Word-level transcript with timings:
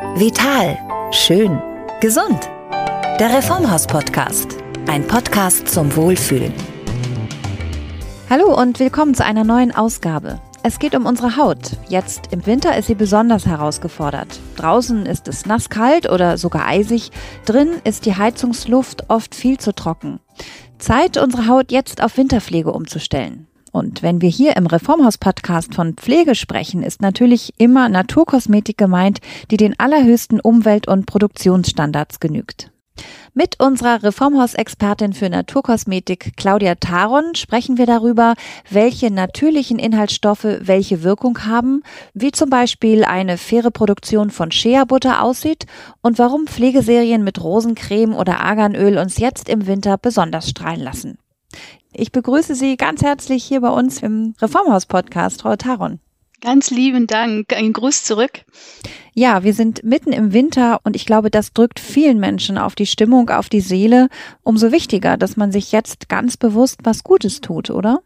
Vital. 0.00 0.78
Schön. 1.12 1.60
Gesund. 2.00 2.48
Der 3.20 3.36
Reformhaus-Podcast. 3.36 4.56
Ein 4.88 5.06
Podcast 5.06 5.68
zum 5.68 5.94
Wohlfühlen. 5.94 6.54
Hallo 8.30 8.58
und 8.58 8.80
willkommen 8.80 9.14
zu 9.14 9.26
einer 9.26 9.44
neuen 9.44 9.74
Ausgabe. 9.74 10.40
Es 10.62 10.78
geht 10.78 10.94
um 10.94 11.04
unsere 11.04 11.36
Haut. 11.36 11.76
Jetzt 11.90 12.32
im 12.32 12.46
Winter 12.46 12.78
ist 12.78 12.86
sie 12.86 12.94
besonders 12.94 13.44
herausgefordert. 13.44 14.40
Draußen 14.56 15.04
ist 15.04 15.28
es 15.28 15.44
nasskalt 15.44 16.10
oder 16.10 16.38
sogar 16.38 16.66
eisig. 16.66 17.10
Drin 17.44 17.72
ist 17.84 18.06
die 18.06 18.16
Heizungsluft 18.16 19.10
oft 19.10 19.34
viel 19.34 19.58
zu 19.58 19.74
trocken. 19.74 20.18
Zeit, 20.78 21.18
unsere 21.18 21.46
Haut 21.46 21.70
jetzt 21.70 22.02
auf 22.02 22.16
Winterpflege 22.16 22.72
umzustellen. 22.72 23.49
Und 23.72 24.02
wenn 24.02 24.20
wir 24.20 24.28
hier 24.28 24.56
im 24.56 24.66
Reformhaus-Podcast 24.66 25.74
von 25.74 25.94
Pflege 25.94 26.34
sprechen, 26.34 26.82
ist 26.82 27.02
natürlich 27.02 27.52
immer 27.58 27.88
Naturkosmetik 27.88 28.76
gemeint, 28.76 29.20
die 29.50 29.56
den 29.56 29.78
allerhöchsten 29.78 30.40
Umwelt- 30.40 30.88
und 30.88 31.06
Produktionsstandards 31.06 32.20
genügt. 32.20 32.70
Mit 33.32 33.60
unserer 33.60 34.02
Reformhausexpertin 34.02 35.12
für 35.12 35.30
Naturkosmetik 35.30 36.36
Claudia 36.36 36.74
Taron 36.74 37.34
sprechen 37.36 37.78
wir 37.78 37.86
darüber, 37.86 38.34
welche 38.68 39.10
natürlichen 39.10 39.78
Inhaltsstoffe 39.78 40.44
welche 40.60 41.02
Wirkung 41.02 41.46
haben, 41.46 41.82
wie 42.12 42.32
zum 42.32 42.50
Beispiel 42.50 43.04
eine 43.04 43.38
faire 43.38 43.70
Produktion 43.70 44.30
von 44.30 44.50
Shea-Butter 44.50 45.22
aussieht 45.22 45.66
und 46.02 46.18
warum 46.18 46.48
Pflegeserien 46.48 47.22
mit 47.22 47.42
Rosencreme 47.42 48.14
oder 48.14 48.40
Arganöl 48.40 48.98
uns 48.98 49.18
jetzt 49.18 49.48
im 49.48 49.66
Winter 49.66 49.96
besonders 49.96 50.50
strahlen 50.50 50.80
lassen. 50.80 51.18
Ich 51.92 52.12
begrüße 52.12 52.54
Sie 52.54 52.76
ganz 52.76 53.02
herzlich 53.02 53.44
hier 53.44 53.60
bei 53.60 53.70
uns 53.70 54.02
im 54.02 54.34
Reformhaus-Podcast, 54.40 55.42
Frau 55.42 55.56
Taron. 55.56 56.00
Ganz 56.40 56.70
lieben 56.70 57.06
Dank. 57.06 57.52
Ein 57.52 57.72
Gruß 57.72 58.04
zurück. 58.04 58.44
Ja, 59.12 59.44
wir 59.44 59.52
sind 59.52 59.84
mitten 59.84 60.12
im 60.12 60.32
Winter 60.32 60.80
und 60.84 60.96
ich 60.96 61.04
glaube, 61.04 61.30
das 61.30 61.52
drückt 61.52 61.78
vielen 61.78 62.18
Menschen 62.18 62.56
auf 62.56 62.74
die 62.74 62.86
Stimmung, 62.86 63.28
auf 63.28 63.50
die 63.50 63.60
Seele. 63.60 64.08
Umso 64.42 64.72
wichtiger, 64.72 65.18
dass 65.18 65.36
man 65.36 65.52
sich 65.52 65.72
jetzt 65.72 66.08
ganz 66.08 66.38
bewusst 66.38 66.78
was 66.84 67.04
Gutes 67.04 67.42
tut, 67.42 67.68
oder? 67.68 68.00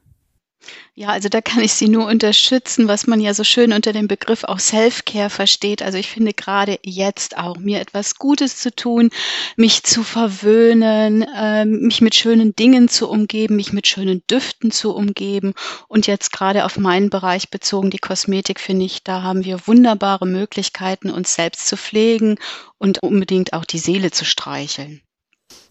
Ja, 0.96 1.08
also 1.08 1.28
da 1.28 1.40
kann 1.40 1.62
ich 1.62 1.72
Sie 1.72 1.88
nur 1.88 2.06
unterstützen, 2.06 2.86
was 2.86 3.08
man 3.08 3.18
ja 3.20 3.34
so 3.34 3.42
schön 3.42 3.72
unter 3.72 3.92
dem 3.92 4.06
Begriff 4.06 4.44
auch 4.44 4.60
Self-Care 4.60 5.28
versteht. 5.28 5.82
Also 5.82 5.98
ich 5.98 6.08
finde 6.08 6.34
gerade 6.34 6.78
jetzt 6.84 7.36
auch 7.36 7.56
mir 7.56 7.80
etwas 7.80 8.14
Gutes 8.14 8.58
zu 8.58 8.74
tun, 8.74 9.10
mich 9.56 9.82
zu 9.82 10.04
verwöhnen, 10.04 11.22
äh, 11.22 11.64
mich 11.64 12.00
mit 12.00 12.14
schönen 12.14 12.54
Dingen 12.54 12.88
zu 12.88 13.08
umgeben, 13.08 13.56
mich 13.56 13.72
mit 13.72 13.88
schönen 13.88 14.22
Düften 14.30 14.70
zu 14.70 14.94
umgeben. 14.94 15.54
Und 15.88 16.06
jetzt 16.06 16.30
gerade 16.30 16.64
auf 16.64 16.78
meinen 16.78 17.10
Bereich 17.10 17.50
bezogen, 17.50 17.90
die 17.90 17.98
Kosmetik, 17.98 18.60
finde 18.60 18.84
ich, 18.84 19.02
da 19.02 19.22
haben 19.22 19.44
wir 19.44 19.66
wunderbare 19.66 20.26
Möglichkeiten, 20.26 21.10
uns 21.10 21.34
selbst 21.34 21.66
zu 21.66 21.76
pflegen 21.76 22.36
und 22.78 23.02
unbedingt 23.02 23.52
auch 23.52 23.64
die 23.64 23.78
Seele 23.78 24.12
zu 24.12 24.24
streicheln. 24.24 25.00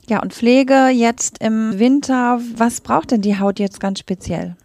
Ja, 0.10 0.22
und 0.22 0.34
Pflege 0.34 0.90
jetzt 0.90 1.38
im 1.38 1.80
Winter, 1.80 2.42
was 2.56 2.82
braucht 2.82 3.12
denn 3.12 3.22
die 3.22 3.40
Haut 3.40 3.58
jetzt 3.58 3.80
ganz 3.80 4.00
speziell? 4.00 4.58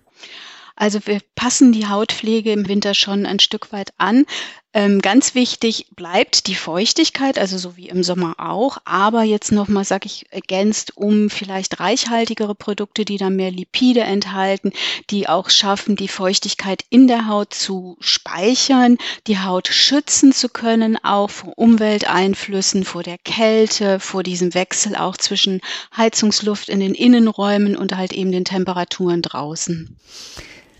Also 0.80 1.00
wir 1.06 1.18
passen 1.34 1.72
die 1.72 1.88
Hautpflege 1.88 2.52
im 2.52 2.68
Winter 2.68 2.94
schon 2.94 3.26
ein 3.26 3.40
Stück 3.40 3.72
weit 3.72 3.92
an. 3.98 4.26
Ähm, 4.72 5.00
ganz 5.00 5.34
wichtig 5.34 5.86
bleibt 5.96 6.46
die 6.46 6.54
Feuchtigkeit, 6.54 7.36
also 7.36 7.58
so 7.58 7.76
wie 7.76 7.88
im 7.88 8.04
Sommer 8.04 8.36
auch, 8.38 8.78
aber 8.84 9.24
jetzt 9.24 9.50
nochmal, 9.50 9.82
sage 9.82 10.06
ich, 10.06 10.26
ergänzt 10.30 10.96
um 10.96 11.30
vielleicht 11.30 11.80
reichhaltigere 11.80 12.54
Produkte, 12.54 13.04
die 13.04 13.16
dann 13.16 13.34
mehr 13.34 13.50
Lipide 13.50 14.02
enthalten, 14.02 14.72
die 15.10 15.28
auch 15.28 15.50
schaffen, 15.50 15.96
die 15.96 16.06
Feuchtigkeit 16.06 16.84
in 16.90 17.08
der 17.08 17.26
Haut 17.26 17.54
zu 17.54 17.96
speichern, 17.98 18.98
die 19.26 19.40
Haut 19.40 19.66
schützen 19.66 20.32
zu 20.32 20.48
können, 20.48 20.96
auch 21.02 21.30
vor 21.30 21.54
Umwelteinflüssen, 21.58 22.84
vor 22.84 23.02
der 23.02 23.18
Kälte, 23.18 23.98
vor 23.98 24.22
diesem 24.22 24.54
Wechsel 24.54 24.94
auch 24.94 25.16
zwischen 25.16 25.60
Heizungsluft 25.96 26.68
in 26.68 26.78
den 26.78 26.94
Innenräumen 26.94 27.74
und 27.74 27.96
halt 27.96 28.12
eben 28.12 28.30
den 28.30 28.44
Temperaturen 28.44 29.22
draußen. 29.22 29.96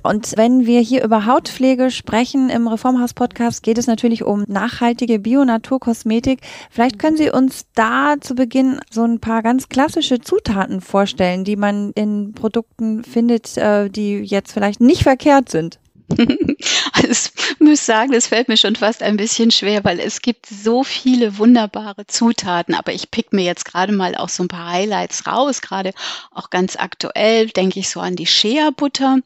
Und 0.08 0.38
wenn 0.38 0.64
wir 0.64 0.80
hier 0.80 1.04
über 1.04 1.26
Hautpflege 1.26 1.90
sprechen 1.90 2.48
im 2.48 2.66
Reformhaus-Podcast, 2.66 3.62
geht 3.62 3.76
es 3.76 3.86
natürlich 3.86 4.24
um 4.24 4.42
nachhaltige 4.48 5.18
Bio-Naturkosmetik. 5.18 6.40
Vielleicht 6.70 6.98
können 6.98 7.18
Sie 7.18 7.30
uns 7.30 7.66
da 7.74 8.14
zu 8.18 8.34
Beginn 8.34 8.80
so 8.90 9.04
ein 9.04 9.20
paar 9.20 9.42
ganz 9.42 9.68
klassische 9.68 10.18
Zutaten 10.18 10.80
vorstellen, 10.80 11.44
die 11.44 11.56
man 11.56 11.92
in 11.92 12.32
Produkten 12.32 13.04
findet, 13.04 13.58
äh, 13.58 13.90
die 13.90 14.20
jetzt 14.20 14.50
vielleicht 14.52 14.80
nicht 14.80 15.02
verkehrt 15.02 15.50
sind. 15.50 15.78
Also 16.94 17.30
ich 17.52 17.60
muss 17.60 17.84
sagen, 17.84 18.12
das 18.12 18.28
fällt 18.28 18.48
mir 18.48 18.56
schon 18.56 18.76
fast 18.76 19.02
ein 19.02 19.18
bisschen 19.18 19.50
schwer, 19.50 19.84
weil 19.84 20.00
es 20.00 20.22
gibt 20.22 20.46
so 20.46 20.84
viele 20.84 21.36
wunderbare 21.36 22.06
Zutaten, 22.06 22.74
aber 22.74 22.94
ich 22.94 23.10
pick 23.10 23.34
mir 23.34 23.44
jetzt 23.44 23.66
gerade 23.66 23.92
mal 23.92 24.14
auch 24.14 24.30
so 24.30 24.42
ein 24.42 24.48
paar 24.48 24.70
Highlights 24.70 25.26
raus, 25.26 25.60
gerade 25.60 25.92
auch 26.30 26.48
ganz 26.48 26.76
aktuell 26.76 27.48
denke 27.48 27.80
ich 27.80 27.90
so 27.90 28.00
an 28.00 28.16
die 28.16 28.24
Shea-Butter. 28.24 29.18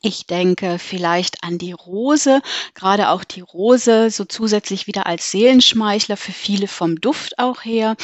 Ich 0.00 0.26
denke 0.26 0.78
vielleicht 0.78 1.42
an 1.42 1.58
die 1.58 1.72
Rose, 1.72 2.40
gerade 2.74 3.08
auch 3.08 3.24
die 3.24 3.40
Rose 3.40 4.10
so 4.10 4.24
zusätzlich 4.24 4.86
wieder 4.86 5.06
als 5.06 5.32
Seelenschmeichler 5.32 6.16
für 6.16 6.30
viele 6.30 6.68
vom 6.68 7.00
Duft 7.00 7.38
auch 7.38 7.64
her. 7.64 7.96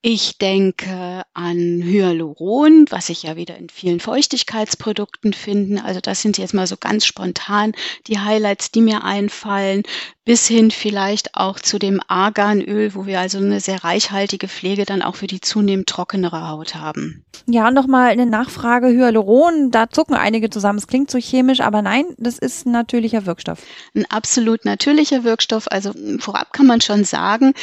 Ich 0.00 0.38
denke 0.38 1.22
an 1.34 1.82
Hyaluron, 1.82 2.86
was 2.88 3.08
sich 3.08 3.24
ja 3.24 3.34
wieder 3.34 3.56
in 3.56 3.68
vielen 3.68 3.98
Feuchtigkeitsprodukten 3.98 5.32
finden. 5.32 5.80
Also 5.80 6.00
das 6.00 6.22
sind 6.22 6.38
jetzt 6.38 6.54
mal 6.54 6.68
so 6.68 6.76
ganz 6.76 7.04
spontan 7.04 7.72
die 8.06 8.20
Highlights, 8.20 8.70
die 8.70 8.80
mir 8.80 9.02
einfallen, 9.02 9.82
bis 10.24 10.46
hin 10.46 10.70
vielleicht 10.70 11.34
auch 11.34 11.58
zu 11.58 11.80
dem 11.80 12.00
Arganöl, 12.06 12.94
wo 12.94 13.06
wir 13.06 13.18
also 13.18 13.38
eine 13.38 13.58
sehr 13.58 13.82
reichhaltige 13.82 14.46
Pflege 14.46 14.84
dann 14.84 15.02
auch 15.02 15.16
für 15.16 15.26
die 15.26 15.40
zunehmend 15.40 15.88
trockenere 15.88 16.48
Haut 16.48 16.76
haben. 16.76 17.24
Ja, 17.46 17.70
nochmal 17.70 18.10
eine 18.10 18.26
Nachfrage. 18.26 18.88
Hyaluron, 18.88 19.70
da 19.72 19.88
zucken 19.90 20.14
einige 20.14 20.48
zusammen. 20.50 20.78
Es 20.78 20.86
klingt 20.86 21.10
so 21.10 21.18
chemisch, 21.18 21.60
aber 21.60 21.82
nein, 21.82 22.04
das 22.18 22.38
ist 22.38 22.66
ein 22.66 22.72
natürlicher 22.72 23.26
Wirkstoff. 23.26 23.62
Ein 23.96 24.04
absolut 24.10 24.64
natürlicher 24.64 25.24
Wirkstoff. 25.24 25.66
Also 25.70 25.92
vorab 26.20 26.52
kann 26.52 26.66
man 26.66 26.82
schon 26.82 27.04
sagen, 27.04 27.54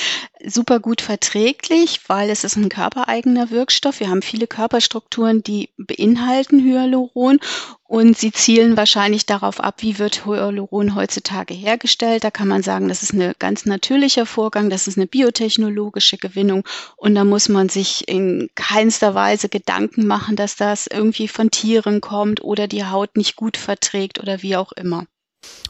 super 0.48 0.80
gut 0.80 1.02
verträglich, 1.02 2.02
weil 2.08 2.30
es 2.30 2.44
ist 2.44 2.56
ein 2.56 2.70
körpereigener 2.70 3.50
Wirkstoff. 3.50 4.00
Wir 4.00 4.10
haben 4.10 4.22
viele 4.22 4.48
Körperstrukturen, 4.48 5.44
die 5.44 5.70
beinhalten 5.78 6.64
Hyaluron 6.64 7.40
und 7.84 8.18
sie 8.18 8.32
zielen 8.32 8.78
wahrscheinlich 8.78 9.26
darauf 9.26 9.60
ab, 9.60 9.82
wie 9.82 10.00
wird 10.00 10.26
Hyaluron 10.26 10.96
heutzutage 10.96 11.54
hergestellt. 11.54 12.24
Da 12.24 12.32
kann 12.32 12.48
man 12.48 12.64
sagen, 12.64 12.88
das 12.88 13.04
ist 13.04 13.14
ein 13.14 13.34
ganz 13.40 13.66
natürlicher 13.66 14.26
Vorgang, 14.26 14.70
das 14.70 14.88
ist 14.88 14.98
eine 14.98 15.08
biotechnologische 15.08 16.18
Gewinnung 16.18 16.64
und 16.96 17.16
da 17.16 17.24
muss 17.24 17.50
man 17.50 17.70
sich 17.70 18.08
in 18.08 18.50
keinster 18.56 19.16
Weise 19.16 19.50
Gedanken 19.50 20.08
machen, 20.08 20.36
dass 20.36 20.56
das 20.56 20.88
irgendwie 20.88 21.28
von 21.28 21.52
Tieren 21.52 22.02
kommt 22.02 22.44
oder 22.44 22.68
die 22.68 22.86
Haut 22.86 23.18
nicht 23.18 23.36
gut 23.36 23.58
verträgt 23.58 24.20
oder 24.20 24.42
wie 24.42 24.56
auch 24.56 24.72
immer. 24.72 25.06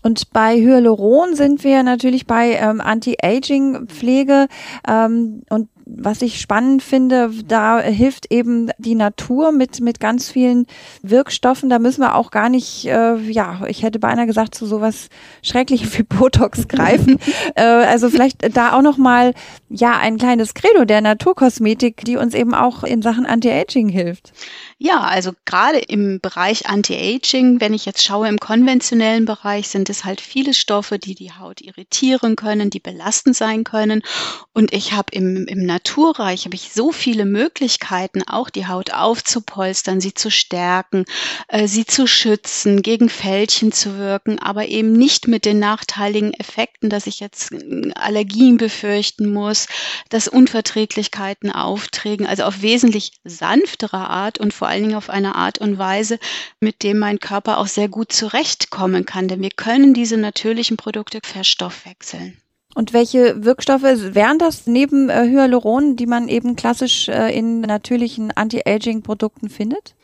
Und 0.02 0.32
bei 0.32 0.56
Hyaluron 0.56 1.36
sind 1.36 1.64
wir 1.64 1.82
natürlich 1.82 2.28
bei 2.28 2.52
ähm, 2.54 2.80
Anti-Aging-Pflege 2.80 4.48
ähm, 4.88 5.42
und 5.50 5.70
was 5.86 6.22
ich 6.22 6.42
spannend 6.42 6.82
finde, 6.82 7.30
da 7.46 7.80
hilft 7.80 8.32
eben 8.32 8.72
die 8.80 8.96
Natur 8.96 9.52
mit, 9.52 9.82
mit 9.82 10.00
ganz 10.00 10.30
vielen 10.32 10.66
Wirkstoffen. 11.04 11.70
Da 11.70 11.80
müssen 11.80 12.02
wir 12.02 12.16
auch 12.16 12.32
gar 12.32 12.50
nicht, 12.50 12.86
äh, 12.86 13.18
ja, 13.18 13.62
ich 13.68 13.84
hätte 13.84 14.00
beinahe 14.00 14.26
gesagt, 14.26 14.56
zu 14.56 14.66
sowas 14.66 15.10
Schrecklichem 15.44 15.90
wie 15.94 16.04
Botox 16.04 16.68
greifen. 16.68 17.20
äh, 17.56 17.64
also 17.64 18.10
vielleicht 18.10 18.56
da 18.56 18.74
auch 18.74 18.82
nochmal, 18.82 19.34
ja, 19.70 19.98
ein 19.98 20.18
kleines 20.18 20.56
Credo 20.56 20.86
der 20.86 21.02
Naturkosmetik, 21.02 22.04
die 22.06 22.18
uns 22.18 22.34
eben 22.34 22.56
auch 22.56 22.84
in 22.84 23.02
Sachen 23.02 23.26
Anti-Aging 23.26 23.90
hilft. 23.90 24.34
Ja, 24.78 25.02
also 25.02 25.32
gerade 25.46 25.80
im 25.80 26.20
Bereich 26.20 26.68
Anti-Aging, 26.68 27.62
wenn 27.62 27.74
ich 27.74 27.86
jetzt 27.86 28.04
schaue, 28.04 28.28
im 28.28 28.40
konventionellen 28.40 29.26
Bereich 29.26 29.70
sind 29.70 29.90
es 29.90 30.04
halt 30.04 30.20
viele 30.20 30.54
Stoffe, 30.54 30.98
die 30.98 31.16
die 31.16 31.32
Haut 31.32 31.62
irritieren 31.62 32.36
können, 32.36 32.70
die 32.72 32.80
belastend 32.80 33.36
sein 33.36 33.64
können. 33.64 34.02
Und 34.54 34.74
ich 34.74 34.94
habe 34.94 35.12
im, 35.12 35.46
im 35.48 35.66
Naturreich 35.76 36.46
habe 36.46 36.56
ich 36.56 36.72
so 36.72 36.94
viele 36.94 37.26
Möglichkeiten, 37.26 38.24
auch 38.26 38.50
die 38.50 38.66
Haut 38.66 38.94
aufzupolstern, 38.94 40.00
sie 40.00 40.14
zu 40.14 40.32
stärken, 40.32 41.04
äh, 41.50 41.68
sie 41.68 41.86
zu 41.86 42.08
schützen, 42.08 42.82
gegen 42.82 43.10
Fältchen 43.10 43.74
zu 43.74 43.98
wirken, 43.98 44.40
aber 44.40 44.70
eben 44.70 44.94
nicht 44.94 45.28
mit 45.28 45.44
den 45.44 45.60
nachteiligen 45.60 46.34
Effekten, 46.34 46.90
dass 46.90 47.08
ich 47.08 47.20
jetzt 47.20 47.52
äh, 47.52 47.92
Allergien 47.96 48.56
befürchten 48.56 49.34
muss, 49.34 49.68
dass 50.08 50.30
Unverträglichkeiten 50.30 51.52
auftreten, 51.52 52.26
also 52.26 52.44
auf 52.44 52.62
wesentlich 52.62 53.12
sanftere 53.26 54.10
Art 54.10 54.40
und 54.40 54.54
vor 54.54 54.70
allen 54.70 54.84
Dingen 54.84 54.96
auf 54.96 55.10
eine 55.10 55.36
Art 55.36 55.58
und 55.58 55.78
Weise, 55.78 56.20
mit 56.62 56.84
dem 56.84 57.00
mein 57.00 57.20
Körper 57.20 57.58
auch 57.58 57.68
sehr 57.68 57.90
gut 57.90 58.14
zurechtkommen 58.14 59.06
kann. 59.06 59.28
Denn 59.28 59.42
wir 59.42 59.52
können 59.52 59.94
diese 59.94 60.16
natürlichen 60.16 60.78
Produkte 60.78 61.20
verstoffwechseln. 61.22 62.38
Und 62.76 62.92
welche 62.92 63.44
Wirkstoffe 63.44 63.84
wären 63.84 64.38
das 64.38 64.68
neben 64.68 65.10
äh, 65.10 65.28
Hyaluron, 65.28 65.96
die 65.96 66.06
man 66.06 66.28
eben 66.28 66.58
klassisch 66.58 67.08
äh, 67.08 67.36
in 67.36 67.62
natürlichen 67.62 68.32
Anti-Aging-Produkten 68.32 69.50
findet? 69.50 69.96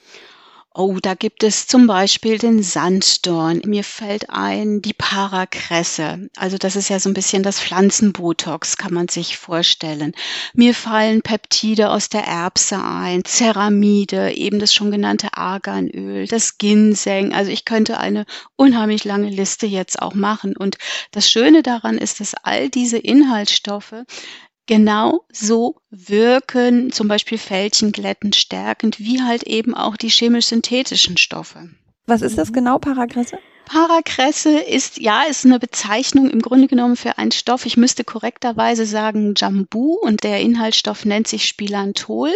Oh, 0.73 0.99
da 1.01 1.15
gibt 1.15 1.43
es 1.43 1.67
zum 1.67 1.85
Beispiel 1.85 2.37
den 2.37 2.63
Sanddorn. 2.63 3.61
Mir 3.65 3.83
fällt 3.83 4.29
ein 4.29 4.81
die 4.81 4.93
Parakresse. 4.93 6.29
Also 6.37 6.57
das 6.57 6.77
ist 6.77 6.87
ja 6.87 6.97
so 6.97 7.09
ein 7.09 7.13
bisschen 7.13 7.43
das 7.43 7.59
Pflanzenbotox, 7.59 8.77
kann 8.77 8.93
man 8.93 9.09
sich 9.09 9.35
vorstellen. 9.37 10.13
Mir 10.53 10.73
fallen 10.73 11.23
Peptide 11.23 11.89
aus 11.89 12.07
der 12.07 12.23
Erbse 12.23 12.81
ein, 12.81 13.25
Ceramide, 13.25 14.31
eben 14.31 14.59
das 14.59 14.73
schon 14.73 14.91
genannte 14.91 15.35
Arganöl, 15.35 16.25
das 16.27 16.57
Ginseng. 16.57 17.33
Also 17.33 17.51
ich 17.51 17.65
könnte 17.65 17.97
eine 17.97 18.25
unheimlich 18.55 19.03
lange 19.03 19.29
Liste 19.29 19.65
jetzt 19.65 20.01
auch 20.01 20.13
machen. 20.13 20.55
Und 20.55 20.77
das 21.11 21.29
Schöne 21.29 21.63
daran 21.63 21.97
ist, 21.97 22.21
dass 22.21 22.33
all 22.43 22.69
diese 22.69 22.97
Inhaltsstoffe 22.97 24.05
genau 24.71 25.25
so 25.33 25.75
wirken 25.89 26.93
zum 26.93 27.09
Beispiel 27.09 27.37
Fältchen 27.37 27.91
glättend, 27.91 28.37
stärkend, 28.37 28.99
wie 28.99 29.21
halt 29.21 29.43
eben 29.43 29.75
auch 29.75 29.97
die 29.97 30.07
chemisch-synthetischen 30.07 31.17
Stoffe. 31.17 31.69
Was 32.05 32.21
ist 32.21 32.37
das 32.37 32.53
genau, 32.53 32.79
Paragresse? 32.79 33.37
Parakresse 33.65 34.59
ist, 34.59 34.97
ja, 34.97 35.23
ist 35.23 35.45
eine 35.45 35.59
Bezeichnung 35.59 36.29
im 36.29 36.41
Grunde 36.41 36.67
genommen 36.67 36.95
für 36.95 37.17
einen 37.17 37.31
Stoff. 37.31 37.65
Ich 37.65 37.75
müsste 37.75 38.05
korrekterweise 38.05 38.85
sagen 38.85 39.33
Jambu 39.35 39.97
und 40.01 40.23
der 40.23 40.39
Inhaltsstoff 40.39 41.03
nennt 41.03 41.27
sich 41.27 41.45
Spilantol. 41.45 42.31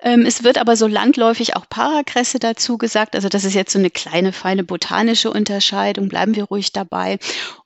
Ähm, 0.00 0.26
es 0.26 0.44
wird 0.44 0.58
aber 0.58 0.76
so 0.76 0.86
landläufig 0.86 1.56
auch 1.56 1.66
Parakresse 1.68 2.38
dazu 2.38 2.76
gesagt. 2.76 3.14
Also 3.16 3.30
das 3.30 3.44
ist 3.44 3.54
jetzt 3.54 3.72
so 3.72 3.78
eine 3.78 3.90
kleine, 3.90 4.32
feine 4.32 4.62
botanische 4.62 5.30
Unterscheidung. 5.30 6.08
Bleiben 6.08 6.36
wir 6.36 6.44
ruhig 6.44 6.72
dabei. 6.72 7.18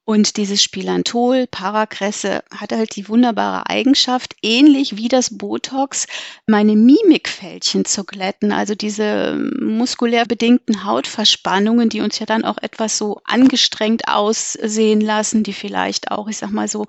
Und 0.07 0.37
dieses 0.37 0.63
Spilantol, 0.63 1.49
Parakresse, 1.49 2.45
hat 2.55 2.71
halt 2.71 2.95
die 2.95 3.09
wunderbare 3.09 3.69
Eigenschaft, 3.69 4.37
ähnlich 4.41 4.97
wie 4.97 5.09
das 5.09 5.37
Botox, 5.37 6.07
meine 6.47 6.77
Mimikfältchen 6.77 7.85
zu 7.85 8.05
glätten. 8.05 8.53
Also 8.53 8.77
diese 8.77 9.37
muskulär 9.61 10.25
bedingten 10.25 10.85
Hautverspannungen, 10.85 11.89
die 11.89 12.03
uns 12.03 12.21
ja 12.21 12.27
dann 12.27 12.45
auch 12.45 12.59
etwas 12.59 12.97
so 12.97 13.21
angestrengt 13.25 14.07
aussehen 14.07 15.01
lassen, 15.01 15.43
die 15.43 15.53
vielleicht 15.53 16.13
auch, 16.13 16.29
ich 16.29 16.37
sag 16.37 16.53
mal 16.53 16.69
so, 16.69 16.87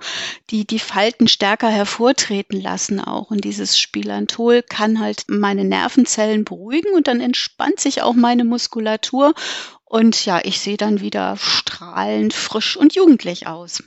die, 0.51 0.67
die 0.67 0.77
Falten 0.77 1.27
stärker 1.27 1.69
hervortreten 1.69 2.61
lassen 2.61 2.99
auch. 2.99 3.31
Und 3.31 3.45
dieses 3.45 3.79
Spilantol 3.79 4.61
kann 4.61 4.99
halt 4.99 5.23
meine 5.27 5.63
Nervenzellen 5.63 6.45
beruhigen 6.45 6.93
und 6.93 7.07
dann 7.07 7.19
entspannt 7.19 7.79
sich 7.79 8.03
auch 8.03 8.13
meine 8.13 8.43
Muskulatur 8.43 9.33
und 9.89 10.25
ja, 10.25 10.41
ich 10.43 10.59
sehe 10.59 10.77
dann 10.77 10.99
wieder 10.99 11.37
strahlend, 11.37 12.33
frisch 12.33 12.75
und 12.77 12.95
jugendlich 12.95 13.47
aus. 13.47 13.83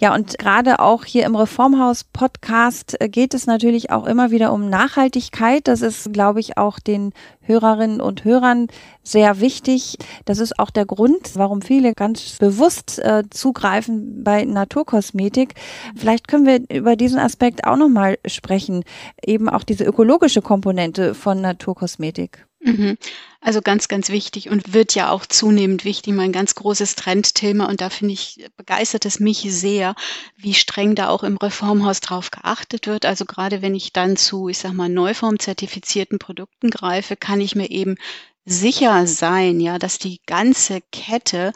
Ja, 0.00 0.14
und 0.14 0.38
gerade 0.38 0.78
auch 0.78 1.04
hier 1.04 1.24
im 1.24 1.34
Reformhaus-Podcast 1.34 3.00
äh, 3.00 3.08
geht 3.08 3.34
es 3.34 3.46
natürlich 3.46 3.90
auch 3.90 4.06
immer 4.06 4.30
wieder 4.30 4.52
um 4.52 4.68
Nachhaltigkeit. 4.68 5.66
Das 5.66 5.82
ist, 5.82 6.12
glaube 6.12 6.40
ich, 6.40 6.56
auch 6.56 6.78
den 6.78 7.12
Hörerinnen 7.40 8.00
und 8.00 8.24
Hörern 8.24 8.68
sehr 9.02 9.40
wichtig. 9.40 9.98
Das 10.24 10.38
ist 10.38 10.58
auch 10.58 10.70
der 10.70 10.86
Grund, 10.86 11.32
warum 11.34 11.62
viele 11.62 11.94
ganz 11.94 12.36
bewusst 12.38 12.98
äh, 13.00 13.24
zugreifen 13.30 14.22
bei 14.22 14.44
Naturkosmetik. 14.44 15.54
Vielleicht 15.96 16.28
können 16.28 16.46
wir 16.46 16.60
über 16.70 16.96
diesen 16.96 17.18
Aspekt 17.18 17.66
auch 17.66 17.76
nochmal 17.76 18.18
sprechen. 18.26 18.84
Eben 19.24 19.48
auch 19.48 19.64
diese 19.64 19.84
ökologische 19.84 20.42
Komponente 20.42 21.14
von 21.14 21.40
Naturkosmetik. 21.40 22.46
Mhm. 22.64 22.96
Also 23.42 23.60
ganz, 23.60 23.88
ganz 23.88 24.08
wichtig 24.08 24.48
und 24.48 24.72
wird 24.72 24.94
ja 24.94 25.10
auch 25.10 25.26
zunehmend 25.26 25.84
wichtig, 25.84 26.14
mein 26.14 26.32
ganz 26.32 26.54
großes 26.54 26.94
Trendthema. 26.94 27.66
Und 27.66 27.82
da 27.82 27.90
finde 27.90 28.14
ich, 28.14 28.46
begeistert 28.56 29.04
es 29.04 29.20
mich 29.20 29.40
sehr, 29.50 29.94
wie 30.36 30.54
streng 30.54 30.94
da 30.94 31.08
auch 31.08 31.22
im 31.24 31.36
Reformhaus 31.36 32.00
drauf 32.00 32.30
geachtet 32.30 32.86
wird. 32.86 33.04
Also 33.04 33.26
gerade 33.26 33.60
wenn 33.60 33.74
ich 33.74 33.92
dann 33.92 34.16
zu, 34.16 34.48
ich 34.48 34.58
sag 34.58 34.72
mal, 34.72 34.88
neuformzertifizierten 34.88 36.18
Produkten 36.18 36.70
greife, 36.70 37.16
kann 37.16 37.42
ich 37.42 37.54
mir 37.54 37.70
eben 37.70 37.96
sicher 38.46 39.06
sein, 39.06 39.60
ja, 39.60 39.78
dass 39.78 39.98
die 39.98 40.20
ganze 40.26 40.80
Kette 40.90 41.52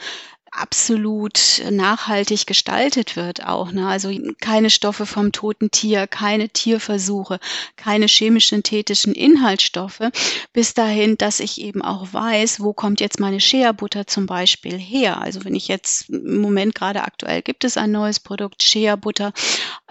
absolut 0.52 1.62
nachhaltig 1.70 2.46
gestaltet 2.46 3.16
wird 3.16 3.44
auch. 3.44 3.72
Ne? 3.72 3.86
Also 3.86 4.10
keine 4.40 4.70
Stoffe 4.70 5.06
vom 5.06 5.32
toten 5.32 5.70
Tier, 5.70 6.06
keine 6.06 6.48
Tierversuche, 6.48 7.38
keine 7.76 8.06
chemisch-synthetischen 8.06 9.12
Inhaltsstoffe, 9.12 10.00
bis 10.52 10.74
dahin, 10.74 11.16
dass 11.18 11.40
ich 11.40 11.60
eben 11.60 11.82
auch 11.82 12.12
weiß, 12.12 12.60
wo 12.60 12.72
kommt 12.72 13.00
jetzt 13.00 13.20
meine 13.20 13.40
Shea-Butter 13.40 14.06
zum 14.06 14.26
Beispiel 14.26 14.78
her. 14.78 15.20
Also 15.20 15.44
wenn 15.44 15.54
ich 15.54 15.68
jetzt 15.68 16.08
im 16.10 16.40
Moment 16.40 16.74
gerade 16.74 17.02
aktuell 17.02 17.42
gibt 17.42 17.64
es 17.64 17.76
ein 17.76 17.90
neues 17.90 18.20
Produkt, 18.20 18.62
Shea-Butter 18.62 19.32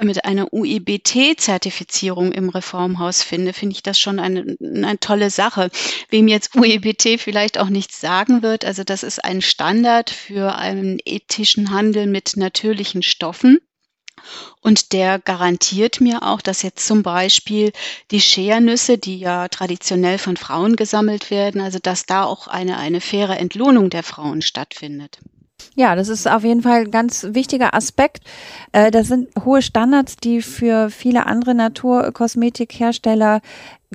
mit 0.02 0.26
einer 0.26 0.52
UEBT-Zertifizierung 0.54 2.32
im 2.32 2.50
Reformhaus 2.50 3.24
finde, 3.24 3.54
finde 3.54 3.76
ich 3.76 3.84
das 3.84 4.00
schon 4.00 4.20
eine, 4.20 4.58
eine 4.62 5.00
tolle 5.00 5.30
Sache. 5.30 5.70
Wem 6.10 6.28
jetzt 6.28 6.56
UEBT 6.56 7.20
vielleicht 7.20 7.58
auch 7.58 7.70
nichts 7.70 8.00
sagen 8.00 8.42
wird, 8.42 8.66
also 8.66 8.84
das 8.84 9.04
ist 9.04 9.24
ein 9.24 9.42
Standard 9.42 10.10
für 10.10 10.47
einen 10.56 11.00
ethischen 11.06 11.72
Handel 11.72 12.08
mit 12.08 12.38
natürlichen 12.38 13.04
Stoffen. 13.04 13.60
Und 14.62 14.94
der 14.94 15.20
garantiert 15.20 16.02
mir 16.02 16.24
auch, 16.24 16.42
dass 16.42 16.64
jetzt 16.64 16.86
zum 16.86 17.04
Beispiel 17.04 17.72
die 18.12 18.20
Schernüsse, 18.20 18.98
die 18.98 19.20
ja 19.20 19.48
traditionell 19.48 20.18
von 20.18 20.38
Frauen 20.38 20.76
gesammelt 20.76 21.30
werden, 21.30 21.62
also 21.62 21.80
dass 21.80 22.06
da 22.06 22.24
auch 22.24 22.48
eine, 22.48 22.78
eine 22.78 23.00
faire 23.00 23.40
Entlohnung 23.40 23.90
der 23.90 24.04
Frauen 24.04 24.42
stattfindet. 24.42 25.20
Ja, 25.76 25.96
das 25.96 26.10
ist 26.10 26.28
auf 26.28 26.44
jeden 26.44 26.64
Fall 26.64 26.82
ein 26.82 26.92
ganz 26.92 27.28
wichtiger 27.32 27.74
Aspekt. 27.74 28.24
Äh, 28.72 28.92
das 28.92 29.08
sind 29.08 29.30
hohe 29.44 29.62
Standards, 29.62 30.16
die 30.18 30.42
für 30.42 30.90
viele 30.90 31.28
andere 31.28 31.54
Naturkosmetikhersteller 31.54 33.42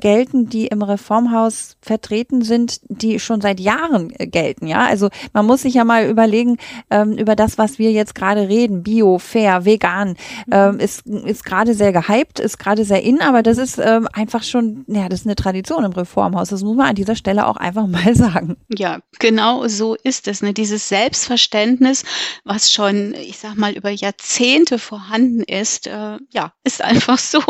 gelten, 0.00 0.48
die 0.48 0.66
im 0.66 0.82
Reformhaus 0.82 1.76
vertreten 1.82 2.42
sind, 2.42 2.80
die 2.88 3.20
schon 3.20 3.40
seit 3.40 3.60
Jahren 3.60 4.12
äh, 4.18 4.26
gelten. 4.26 4.66
Ja, 4.66 4.86
also 4.86 5.08
man 5.32 5.46
muss 5.46 5.62
sich 5.62 5.74
ja 5.74 5.84
mal 5.84 6.08
überlegen 6.08 6.56
ähm, 6.90 7.12
über 7.12 7.36
das, 7.36 7.58
was 7.58 7.78
wir 7.78 7.92
jetzt 7.92 8.14
gerade 8.14 8.48
reden. 8.48 8.82
Bio, 8.82 9.18
fair, 9.18 9.64
vegan 9.64 10.16
ähm, 10.50 10.78
ist 10.78 11.06
ist 11.06 11.44
gerade 11.44 11.74
sehr 11.74 11.92
gehypt, 11.92 12.40
ist 12.40 12.58
gerade 12.58 12.84
sehr 12.84 13.02
in, 13.02 13.20
aber 13.20 13.42
das 13.42 13.58
ist 13.58 13.78
ähm, 13.78 14.08
einfach 14.12 14.42
schon, 14.42 14.84
ja, 14.88 15.08
das 15.08 15.20
ist 15.20 15.26
eine 15.26 15.36
Tradition 15.36 15.84
im 15.84 15.92
Reformhaus. 15.92 16.48
Das 16.48 16.62
muss 16.62 16.76
man 16.76 16.88
an 16.88 16.94
dieser 16.94 17.16
Stelle 17.16 17.46
auch 17.46 17.56
einfach 17.56 17.86
mal 17.86 18.14
sagen. 18.14 18.56
Ja, 18.74 19.00
genau 19.18 19.68
so 19.68 19.94
ist 20.02 20.26
es. 20.26 20.42
Ne? 20.42 20.54
Dieses 20.54 20.88
Selbstverständnis, 20.88 22.04
was 22.44 22.72
schon, 22.72 23.14
ich 23.14 23.38
sag 23.38 23.56
mal, 23.56 23.72
über 23.72 23.90
Jahrzehnte 23.90 24.78
vorhanden 24.78 25.42
ist, 25.42 25.86
äh, 25.86 26.18
ja, 26.30 26.52
ist 26.64 26.82
einfach 26.82 27.18
so. 27.18 27.40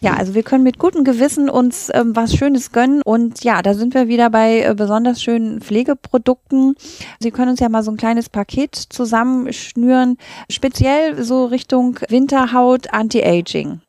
Ja, 0.00 0.14
also 0.14 0.34
wir 0.34 0.42
können 0.42 0.64
mit 0.64 0.78
gutem 0.78 1.04
Gewissen 1.04 1.50
uns 1.50 1.89
ähm, 1.94 2.14
was 2.16 2.34
Schönes 2.34 2.72
gönnen. 2.72 3.02
Und 3.02 3.44
ja, 3.44 3.62
da 3.62 3.74
sind 3.74 3.94
wir 3.94 4.08
wieder 4.08 4.30
bei 4.30 4.62
äh, 4.62 4.74
besonders 4.74 5.22
schönen 5.22 5.60
Pflegeprodukten. 5.60 6.74
Sie 7.18 7.30
können 7.30 7.50
uns 7.50 7.60
ja 7.60 7.68
mal 7.68 7.82
so 7.82 7.90
ein 7.90 7.96
kleines 7.96 8.28
Paket 8.28 8.74
zusammenschnüren, 8.74 10.16
speziell 10.50 11.22
so 11.22 11.46
Richtung 11.46 11.98
Winterhaut, 12.08 12.92
Anti-Aging. 12.92 13.80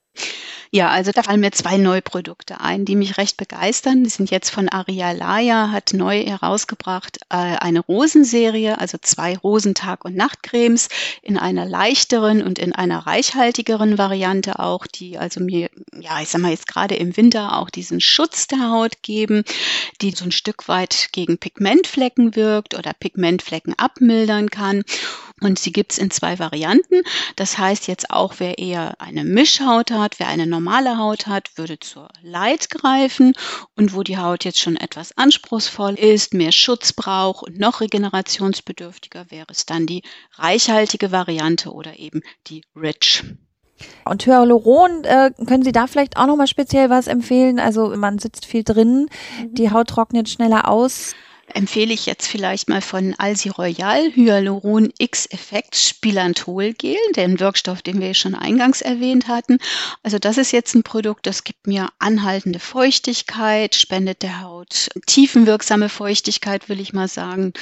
Ja, 0.74 0.88
also 0.90 1.12
da 1.12 1.22
fallen 1.22 1.42
mir 1.42 1.52
zwei 1.52 1.76
neue 1.76 2.02
Produkte 2.02 2.62
ein, 2.62 2.86
die 2.86 2.96
mich 2.96 3.18
recht 3.18 3.36
begeistern. 3.36 4.06
Die 4.06 4.10
sind 4.10 4.32
jetzt 4.32 4.52
von 4.52 4.70
Arialaya, 4.70 5.70
hat 5.70 5.92
neu 5.92 6.24
herausgebracht 6.24 7.18
äh, 7.30 7.36
eine 7.36 7.82
Rosenserie, 7.82 8.80
also 8.80 8.98
zwei 9.02 9.36
Rosentag- 9.36 10.06
und 10.06 10.16
Nachtcremes 10.16 10.88
in 11.22 11.38
einer 11.38 11.66
leichteren 11.66 12.42
und 12.42 12.58
in 12.58 12.72
einer 12.72 13.00
reichhaltigeren 13.00 13.98
Variante 13.98 14.60
auch, 14.60 14.88
die 14.88 15.18
also 15.18 15.42
mir, 15.42 15.70
ja, 16.00 16.22
ich 16.22 16.30
sag 16.30 16.40
mal 16.40 16.52
jetzt 16.52 16.68
gerade 16.68 16.96
im 16.96 17.18
Winter 17.18 17.58
auch 17.58 17.70
diesen 17.70 18.00
Schutz 18.00 18.48
der 18.48 18.70
Haut 18.72 19.02
geben, 19.02 19.44
die 20.00 20.12
so 20.12 20.24
ein 20.24 20.32
Stück 20.32 20.70
weit 20.70 21.10
gegen 21.12 21.38
Pigmentflecken 21.38 22.38
wirkt 22.38 22.76
oder 22.76 22.94
Pigmentflecken 22.94 23.78
abmildern 23.78 24.50
kann. 24.50 24.86
Und 25.42 25.58
sie 25.58 25.72
gibt's 25.72 25.98
in 25.98 26.12
zwei 26.12 26.38
Varianten. 26.38 27.02
Das 27.36 27.58
heißt 27.58 27.88
jetzt 27.88 28.12
auch, 28.12 28.36
wer 28.38 28.60
eher 28.60 29.02
eine 29.02 29.24
Mischhaut 29.24 29.92
hat, 29.92 30.20
wer 30.20 30.28
eine 30.28 30.46
normale 30.46 30.98
Haut 30.98 31.26
hat, 31.26 31.58
würde 31.58 31.80
zur 31.80 32.10
Light 32.22 32.70
greifen. 32.70 33.34
Und 33.76 33.96
wo 33.96 34.04
die 34.04 34.18
Haut 34.18 34.46
jetzt 34.46 34.60
schon 34.60 34.78
etwas 34.78 35.18
anspruchsvoll 35.18 35.96
ist, 35.96 36.34
mehr 36.34 36.52
Schutz 36.52 36.94
braucht 36.94 37.44
und 37.44 37.60
noch 37.60 37.82
regenerationsbedürftiger, 37.82 39.26
wäre 39.30 39.48
es 39.50 39.66
dann 39.66 39.88
die 39.88 40.04
reichhaltige 40.36 41.12
Variante 41.12 41.72
oder 41.72 41.98
eben 41.98 42.22
die 42.48 42.64
Rich. 42.76 43.24
Und 44.06 44.26
Hyaluron, 44.28 45.04
äh, 45.06 45.32
können 45.48 45.64
Sie 45.64 45.72
da 45.72 45.88
vielleicht 45.88 46.18
auch 46.18 46.28
nochmal 46.28 46.48
speziell 46.48 46.92
was 46.92 47.08
empfehlen? 47.08 47.60
Also 47.60 47.96
man 47.96 48.20
sitzt 48.20 48.46
viel 48.46 48.64
drin, 48.64 49.08
die 49.46 49.72
Haut 49.72 49.88
trocknet 49.88 50.30
schneller 50.30 50.68
aus. 50.68 51.16
Empfehle 51.56 51.94
ich 51.94 52.06
jetzt 52.06 52.28
vielleicht 52.28 52.70
mal 52.70 52.82
von 52.82 53.16
Alsi 53.18 53.50
Royal 53.50 54.12
Hyaluron 54.14 54.92
X 54.98 55.28
Effekt 55.32 55.76
Spilantol 55.76 56.74
Gel, 56.74 56.98
den 57.16 57.40
Wirkstoff, 57.40 57.82
den 57.82 58.00
wir 58.00 58.14
schon 58.14 58.36
eingangs 58.36 58.82
erwähnt 58.82 59.28
hatten. 59.28 59.60
Also 60.04 60.20
das 60.20 60.38
ist 60.38 60.52
jetzt 60.52 60.76
ein 60.76 60.84
Produkt, 60.84 61.28
das 61.28 61.44
gibt 61.44 61.68
mir 61.68 61.90
anhaltende 62.00 62.60
Feuchtigkeit, 62.60 63.76
spendet 63.76 64.22
der 64.22 64.42
Haut 64.42 64.90
tiefenwirksame 65.06 65.90
Feuchtigkeit, 65.90 66.70
will 66.70 66.80
ich 66.80 66.94
mal 66.94 67.08
sagen. 67.08 67.54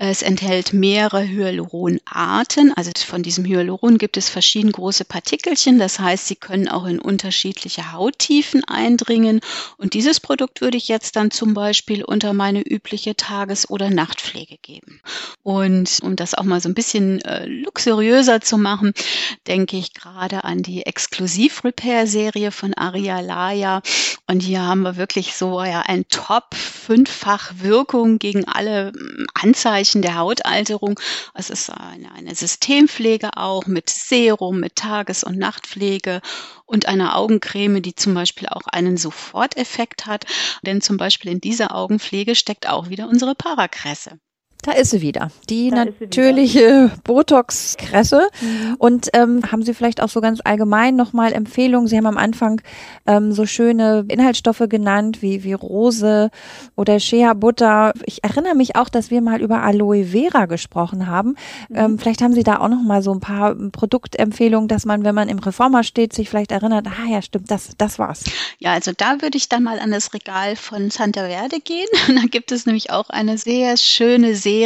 Es 0.00 0.22
enthält 0.22 0.72
mehrere 0.72 1.26
Hyaluronarten. 1.26 2.72
Also 2.74 2.92
von 3.04 3.24
diesem 3.24 3.44
Hyaluron 3.44 3.98
gibt 3.98 4.16
es 4.16 4.28
verschiedene 4.28 4.72
große 4.72 5.04
Partikelchen. 5.04 5.80
Das 5.80 5.98
heißt, 5.98 6.28
sie 6.28 6.36
können 6.36 6.68
auch 6.68 6.86
in 6.86 7.00
unterschiedliche 7.00 7.90
Hauttiefen 7.92 8.62
eindringen. 8.62 9.40
Und 9.76 9.94
dieses 9.94 10.20
Produkt 10.20 10.60
würde 10.60 10.76
ich 10.76 10.86
jetzt 10.86 11.16
dann 11.16 11.32
zum 11.32 11.52
Beispiel 11.52 12.04
unter 12.04 12.32
meine 12.32 12.62
übliche 12.62 13.16
Tages- 13.38 13.70
oder 13.70 13.88
Nachtpflege 13.88 14.56
geben. 14.62 15.00
Und 15.44 16.00
um 16.02 16.16
das 16.16 16.34
auch 16.34 16.42
mal 16.42 16.60
so 16.60 16.68
ein 16.68 16.74
bisschen 16.74 17.20
äh, 17.22 17.46
luxuriöser 17.46 18.40
zu 18.40 18.58
machen, 18.58 18.92
denke 19.46 19.76
ich 19.76 19.94
gerade 19.94 20.42
an 20.42 20.62
die 20.62 20.84
Exklusiv-Repair-Serie 20.84 22.50
von 22.50 22.74
Arialaya. 22.74 23.80
Und 24.26 24.40
hier 24.40 24.62
haben 24.62 24.82
wir 24.82 24.96
wirklich 24.96 25.36
so 25.36 25.62
ja 25.62 25.82
ein 25.82 26.08
Top 26.08 26.54
fünffach 26.54 27.52
Wirkung 27.58 28.18
gegen 28.18 28.44
alle 28.46 28.92
hm, 28.92 29.26
Anzeichen 29.34 30.02
der 30.02 30.16
Hautalterung. 30.16 30.98
Es 31.34 31.48
ist 31.48 31.70
eine, 31.70 32.12
eine 32.12 32.34
Systempflege 32.34 33.36
auch 33.36 33.66
mit 33.66 33.88
Serum, 33.88 34.58
mit 34.58 34.74
Tages- 34.74 35.22
und 35.22 35.38
Nachtpflege 35.38 36.20
und 36.68 36.86
einer 36.86 37.16
Augencreme, 37.16 37.80
die 37.80 37.94
zum 37.94 38.14
Beispiel 38.14 38.48
auch 38.48 38.66
einen 38.66 38.96
Soforteffekt 38.96 40.06
hat. 40.06 40.26
Denn 40.62 40.82
zum 40.82 40.98
Beispiel 40.98 41.32
in 41.32 41.40
dieser 41.40 41.74
Augenpflege 41.74 42.34
steckt 42.34 42.68
auch 42.68 42.90
wieder 42.90 43.08
unsere 43.08 43.27
Parakresse. 43.34 44.18
Da 44.68 44.74
ist 44.74 44.90
sie 44.90 45.00
wieder. 45.00 45.30
Die 45.48 45.70
da 45.70 45.86
natürliche 45.86 46.90
Botox-Kresse. 47.04 48.28
Mhm. 48.42 48.74
Und 48.76 49.08
ähm, 49.14 49.40
haben 49.50 49.62
Sie 49.62 49.72
vielleicht 49.72 50.02
auch 50.02 50.10
so 50.10 50.20
ganz 50.20 50.40
allgemein 50.44 50.94
nochmal 50.94 51.32
Empfehlungen? 51.32 51.88
Sie 51.88 51.96
haben 51.96 52.04
am 52.04 52.18
Anfang 52.18 52.60
ähm, 53.06 53.32
so 53.32 53.46
schöne 53.46 54.04
Inhaltsstoffe 54.08 54.62
genannt 54.68 55.22
wie, 55.22 55.42
wie 55.42 55.54
Rose 55.54 56.30
oder 56.76 57.00
Shea-Butter. 57.00 57.94
Ich 58.04 58.22
erinnere 58.22 58.54
mich 58.54 58.76
auch, 58.76 58.90
dass 58.90 59.10
wir 59.10 59.22
mal 59.22 59.40
über 59.40 59.62
Aloe 59.62 60.04
Vera 60.04 60.44
gesprochen 60.44 61.06
haben. 61.06 61.36
Mhm. 61.70 61.76
Ähm, 61.76 61.98
vielleicht 61.98 62.20
haben 62.20 62.34
Sie 62.34 62.42
da 62.42 62.58
auch 62.58 62.68
nochmal 62.68 63.00
so 63.00 63.14
ein 63.14 63.20
paar 63.20 63.54
Produktempfehlungen, 63.54 64.68
dass 64.68 64.84
man, 64.84 65.02
wenn 65.02 65.14
man 65.14 65.30
im 65.30 65.38
Reformer 65.38 65.82
steht, 65.82 66.12
sich 66.12 66.28
vielleicht 66.28 66.52
erinnert, 66.52 66.86
ah 66.88 67.10
ja, 67.10 67.22
stimmt, 67.22 67.50
das, 67.50 67.70
das 67.78 67.98
war's. 67.98 68.24
Ja, 68.58 68.72
also 68.72 68.92
da 68.94 69.22
würde 69.22 69.38
ich 69.38 69.48
dann 69.48 69.62
mal 69.62 69.78
an 69.78 69.92
das 69.92 70.12
Regal 70.12 70.56
von 70.56 70.90
Santa 70.90 71.26
Verde 71.26 71.58
gehen. 71.60 71.88
da 72.08 72.26
gibt 72.30 72.52
es 72.52 72.66
nämlich 72.66 72.90
auch 72.90 73.08
eine 73.08 73.38
sehr 73.38 73.78
schöne 73.78 74.34
Serie. 74.34 74.57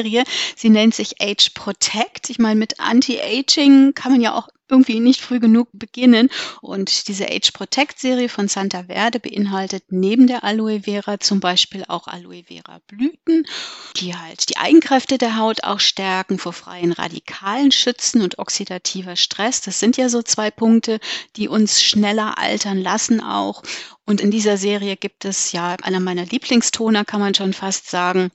Sie 0.57 0.71
nennt 0.71 0.95
sich 0.95 1.21
Age 1.21 1.51
Protect. 1.55 2.31
Ich 2.31 2.39
meine, 2.39 2.59
mit 2.59 2.81
Anti-Aging 2.81 3.95
kann 3.95 4.13
man 4.13 4.21
ja 4.21 4.35
auch 4.35 4.49
irgendwie 4.73 5.01
nicht 5.01 5.21
früh 5.21 5.39
genug 5.39 5.69
beginnen. 5.73 6.31
Und 6.63 7.07
diese 7.09 7.27
Age 7.31 7.53
Protect 7.53 7.99
Serie 7.99 8.29
von 8.29 8.49
Santa 8.49 8.85
Verde 8.85 9.21
beinhaltet 9.21 9.85
neben 9.91 10.27
der 10.27 10.45
Aloe 10.45 10.81
Vera 10.81 11.21
zum 11.21 11.41
Beispiel 11.41 11.85
auch 11.89 12.09
Aloe 12.09 12.45
Vera 12.45 12.81
Blüten, 12.87 13.47
die 13.99 14.17
halt 14.17 14.49
die 14.49 14.57
Eigenkräfte 14.57 15.19
der 15.19 15.37
Haut 15.37 15.63
auch 15.63 15.79
stärken, 15.79 16.39
vor 16.39 16.55
freien 16.55 16.93
Radikalen 16.93 17.71
schützen 17.71 18.23
und 18.23 18.39
oxidativer 18.39 19.17
Stress. 19.17 19.61
Das 19.61 19.79
sind 19.79 19.99
ja 19.99 20.09
so 20.09 20.23
zwei 20.23 20.51
Punkte, 20.51 20.99
die 21.37 21.49
uns 21.49 21.83
schneller 21.83 22.39
altern 22.39 22.79
lassen 22.79 23.21
auch. 23.21 23.63
Und 24.07 24.21
in 24.21 24.31
dieser 24.31 24.57
Serie 24.57 24.97
gibt 24.97 25.27
es 25.27 25.53
ja 25.53 25.77
einer 25.83 26.01
meiner 26.01 26.25
Lieblingstoner, 26.25 27.05
kann 27.05 27.21
man 27.21 27.35
schon 27.35 27.53
fast 27.53 27.91
sagen, 27.91 28.31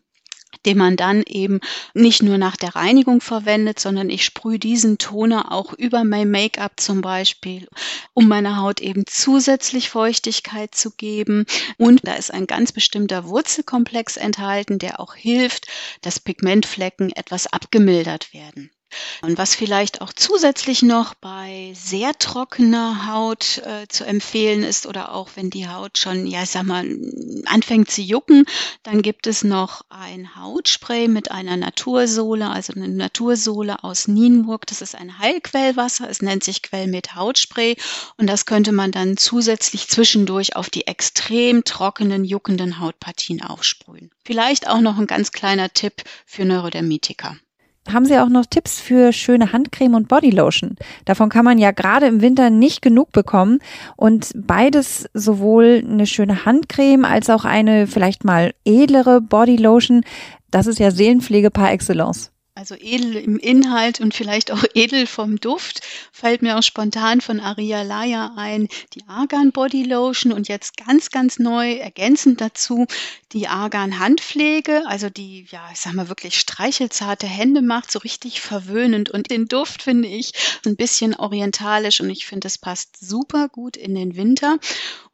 den 0.68 0.78
man 0.78 0.98
dann 0.98 1.24
eben 1.24 1.62
nicht 1.94 2.22
nur 2.22 2.38
nach 2.38 2.58
der 2.58 2.76
Reinigung 2.76 3.22
verwendet, 3.22 3.80
sondern 3.80 4.10
ich 4.10 4.26
sprühe 4.26 4.60
diesen 4.60 4.98
Toner 4.98 5.52
auch 5.52 5.74
über 5.74 6.04
mein 6.04 6.30
Make-up 6.30 6.74
zum 6.80 7.02
Beispiel, 7.02 7.68
um 8.14 8.28
meiner 8.28 8.58
Haut 8.58 8.82
eben 8.82 9.06
zusätzlich 9.08 9.90
Feuchtigkeit 9.90 10.76
zu 10.76 10.92
geben. 10.92 11.46
Und 11.78 12.06
da 12.06 12.16
ist 12.16 12.34
ein 12.34 12.48
ganz 12.48 12.74
bestimmter 12.74 13.30
Wurzelkomplex 13.30 14.18
enthalten, 14.18 14.78
der 14.78 15.00
auch 15.00 15.16
hilft, 15.16 15.68
dass 16.02 16.20
Pigmentflecken 16.20 17.14
etwas 17.14 17.48
abgemildert 17.48 18.34
werden. 18.34 18.70
Und 19.22 19.38
was 19.38 19.56
vielleicht 19.56 20.02
auch 20.02 20.14
zusätzlich 20.14 20.82
noch 20.82 21.14
bei 21.16 21.74
sehr 21.76 22.14
trockener 22.18 23.08
Haut 23.08 23.58
äh, 23.60 23.88
zu 23.88 24.06
empfehlen 24.06 24.64
ist 24.64 24.86
oder 24.86 25.14
auch 25.14 25.30
wenn 25.36 25.50
die 25.50 25.68
Haut 25.68 25.98
schon, 25.98 26.28
ja, 26.28 26.44
ich 26.44 26.52
sag 26.52 26.64
mal, 26.64 26.86
anfängt 27.46 27.92
zu 27.92 28.02
jucken, 28.02 28.46
dann 28.84 29.02
gibt 29.02 29.28
es 29.28 29.44
noch 29.44 29.82
ein 29.90 30.36
Hautspray 30.36 31.08
mit 31.08 31.32
einer 31.32 31.58
Natursohle, 31.58 32.50
also 32.50 32.74
eine 32.74 32.88
Natursohle 32.88 33.84
aus 33.84 34.08
Nienburg. 34.08 34.66
Das 34.68 34.82
ist 34.82 34.96
ein 34.96 35.20
Heilquellwasser. 35.20 36.10
Es 36.10 36.22
nennt 36.22 36.44
sich 36.44 36.62
Quellmet 36.62 37.16
Hautspray 37.16 37.76
und 38.18 38.28
das 38.28 38.46
könnte 38.46 38.72
man 38.72 38.92
dann 38.92 39.18
zusätzlich 39.18 39.88
zwischendurch 39.88 40.56
auf 40.56 40.70
die 40.70 40.88
extrem 40.88 41.64
trockenen, 41.64 42.24
juckenden 42.24 42.80
Hautpartien 42.80 43.42
aufsprühen. 43.42 44.12
Vielleicht 44.24 44.68
auch 44.68 44.82
noch 44.82 44.98
ein 44.98 45.08
ganz 45.08 45.32
kleiner 45.32 45.74
Tipp 45.74 46.04
für 46.26 46.46
Neurodermitiker 46.46 47.38
haben 47.94 48.06
Sie 48.06 48.18
auch 48.18 48.30
noch 48.30 48.46
Tipps 48.46 48.80
für 48.80 49.12
schöne 49.12 49.52
Handcreme 49.54 49.96
und 49.96 50.08
Bodylotion? 50.08 50.76
Davon 51.06 51.30
kann 51.30 51.46
man 51.46 51.58
ja 51.58 51.72
gerade 51.72 52.08
im 52.08 52.22
Winter 52.22 52.50
nicht 52.50 52.82
genug 52.82 53.12
bekommen 53.12 53.60
und 53.96 54.32
beides 54.36 55.10
sowohl 55.14 55.84
eine 55.88 56.06
schöne 56.06 56.46
Handcreme 56.46 57.06
als 57.06 57.30
auch 57.30 57.46
eine 57.46 57.88
vielleicht 57.88 58.24
mal 58.24 58.54
edlere 58.66 59.22
Bodylotion, 59.22 60.04
das 60.52 60.68
ist 60.68 60.80
ja 60.80 60.92
Seelenpflege 60.92 61.52
par 61.52 61.72
excellence. 61.72 62.32
Also 62.58 62.74
edel 62.74 63.18
im 63.18 63.38
Inhalt 63.38 64.02
und 64.02 64.16
vielleicht 64.16 64.50
auch 64.50 64.64
edel 64.74 65.06
vom 65.06 65.40
Duft 65.40 65.82
fällt 66.12 66.42
mir 66.42 66.58
auch 66.58 66.64
spontan 66.64 67.22
von 67.22 67.40
Aria 67.40 67.84
Laya 67.84 68.34
ein, 68.36 68.68
die 68.96 69.04
Argan 69.08 69.52
Body 69.52 69.84
Lotion 69.84 70.32
und 70.34 70.48
jetzt 70.48 70.76
ganz, 70.76 71.12
ganz 71.12 71.38
neu 71.38 71.74
ergänzend 71.74 72.42
dazu 72.42 72.88
die 73.32 73.48
Argan 73.48 74.00
Handpflege, 74.00 74.88
also 74.88 75.12
die, 75.12 75.46
ja, 75.52 75.70
ich 75.72 75.80
sag 75.80 75.94
mal 75.94 76.10
wirklich 76.10 76.40
streichelzarte 76.40 77.28
Hände 77.28 77.62
macht, 77.62 77.92
so 77.92 78.00
richtig 78.00 78.42
verwöhnend 78.42 79.12
und 79.12 79.30
den 79.30 79.48
Duft 79.48 79.84
finde 79.84 80.08
ich 80.08 80.32
ein 80.66 80.78
bisschen 80.78 81.14
orientalisch 81.14 82.02
und 82.02 82.10
ich 82.10 82.26
finde, 82.26 82.48
es 82.48 82.58
passt 82.58 82.98
super 83.00 83.50
gut 83.50 83.78
in 83.78 83.94
den 83.94 84.16
Winter. 84.16 84.58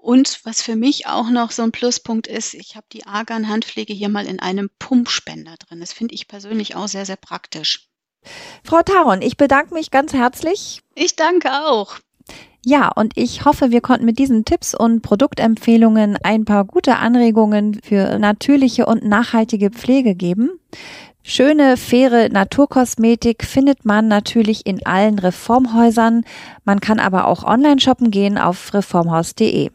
Und 0.04 0.42
was 0.44 0.62
für 0.62 0.76
mich 0.76 1.08
auch 1.08 1.30
noch 1.30 1.52
so 1.52 1.64
ein 1.64 1.72
Pluspunkt 1.72 2.28
ist, 2.28 2.56
ich 2.56 2.76
habe 2.76 2.86
die 2.92 3.06
Argan-Handpflege 3.06 3.94
hier 3.94 4.10
mal 4.10 4.26
in 4.26 4.42
einem 4.42 4.70
Pumpspender 4.78 5.56
drin. 5.58 5.80
Das 5.80 5.94
finde 5.94 6.14
ich 6.14 6.28
persönlich 6.28 6.76
auch 6.76 6.90
sehr, 6.90 7.06
sehr 7.06 7.16
praktisch. 7.16 7.88
Frau 8.66 8.82
Taron, 8.82 9.22
ich 9.22 9.38
bedanke 9.38 9.74
mich 9.74 9.92
ganz 9.92 10.12
herzlich. 10.12 10.82
Ich 10.94 11.16
danke 11.16 11.50
auch. 11.54 12.00
Ja, 12.66 12.90
und 12.90 13.14
ich 13.16 13.46
hoffe, 13.46 13.72
wir 13.72 13.80
konnten 13.80 14.04
mit 14.04 14.20
diesen 14.20 14.44
Tipps 14.44 14.76
und 14.76 15.04
Produktempfehlungen 15.04 16.18
ein 16.22 16.44
paar 16.44 16.66
gute 16.66 16.98
Anregungen 16.98 17.80
für 17.82 18.20
natürliche 18.20 18.86
und 18.86 19.06
nachhaltige 19.06 19.70
Pflege 19.70 20.16
geben. 20.16 20.52
Schöne, 21.24 21.78
faire 21.78 22.28
Naturkosmetik 22.28 23.46
findet 23.46 23.86
man 23.86 24.10
natürlich 24.10 24.66
in 24.66 24.86
allen 24.86 25.18
Reformhäusern. 25.18 26.26
Man 26.66 26.82
kann 26.82 27.00
aber 27.00 27.28
auch 27.28 27.46
online 27.46 27.80
shoppen 27.80 28.12
gehen 28.12 28.38
auf 28.38 28.74
reformhaus.de. 28.74 29.72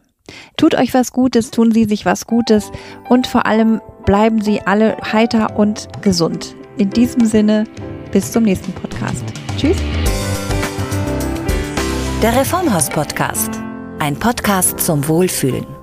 Tut 0.57 0.75
euch 0.75 0.95
was 0.95 1.13
Gutes, 1.13 1.51
tun 1.51 1.73
Sie 1.73 1.85
sich 1.85 2.05
was 2.05 2.27
Gutes 2.27 2.71
und 3.09 3.27
vor 3.27 3.47
allem 3.47 3.81
bleiben 4.05 4.41
Sie 4.41 4.61
alle 4.63 4.97
heiter 5.13 5.57
und 5.59 5.89
gesund. 6.03 6.55
In 6.77 6.91
diesem 6.91 7.25
Sinne, 7.27 7.65
bis 8.13 8.33
zum 8.33 8.45
nächsten 8.45 8.73
Podcast. 8.73 9.25
Tschüss. 9.57 9.77
Der 12.23 12.35
Reformhaus 12.35 12.89
Podcast. 12.91 13.51
Ein 14.01 14.17
Podcast 14.17 14.81
zum 14.81 15.07
Wohlfühlen. 15.07 15.78